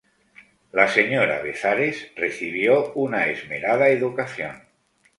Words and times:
La 0.71 0.87
señora 0.87 1.43
Bezares 1.43 2.11
recibió 2.15 2.91
una 2.95 3.27
esmerada 3.27 3.89
educación. 3.89 4.63